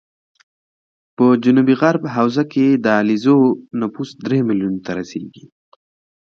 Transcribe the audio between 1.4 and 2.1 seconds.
جنوب غرب